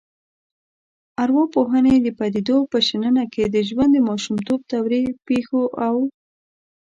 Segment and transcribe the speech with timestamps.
[1.23, 5.95] ارواپوهنې د پديدو په شننه کې د ژوند د ماشومتوب دورې پیښو او